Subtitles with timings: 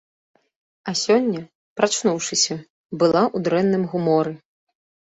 [0.91, 1.41] А сёння,
[1.81, 2.55] прачнуўшыся,
[2.99, 4.33] была ў дрэнным гуморы.